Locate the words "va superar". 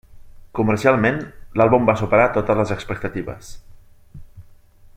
1.89-2.25